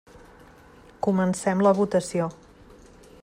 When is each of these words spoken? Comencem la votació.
Comencem 1.07 1.63
la 1.67 1.75
votació. 1.81 2.31